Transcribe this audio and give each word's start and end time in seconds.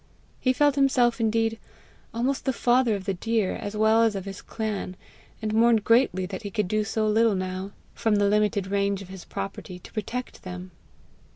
He 0.39 0.51
felt 0.51 0.73
himself 0.73 1.19
indeed 1.21 1.59
almost 2.11 2.45
the 2.45 2.53
father 2.53 2.95
of 2.95 3.05
the 3.05 3.13
deer 3.13 3.55
as 3.57 3.77
well 3.77 4.01
as 4.01 4.15
of 4.15 4.25
his 4.25 4.41
clan, 4.41 4.95
and 5.43 5.53
mourned 5.53 5.83
greatly 5.83 6.25
that 6.25 6.41
he 6.41 6.49
could 6.49 6.67
do 6.67 6.83
so 6.83 7.07
little 7.07 7.35
now, 7.35 7.69
from 7.93 8.15
the 8.15 8.27
limited 8.27 8.65
range 8.65 9.03
of 9.03 9.09
his 9.09 9.23
property, 9.25 9.77
to 9.77 9.93
protect 9.93 10.41
them. 10.41 10.71